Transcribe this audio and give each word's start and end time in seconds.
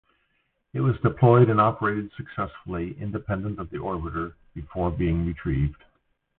It 0.73 0.79
was 0.79 0.99
deployed 1.03 1.47
and 1.51 1.61
operated 1.61 2.09
successfully, 2.17 2.99
independent 2.99 3.59
of 3.59 3.69
the 3.69 3.77
orbiter, 3.77 4.33
before 4.55 4.89
being 4.89 5.27
retrieved. 5.27 5.83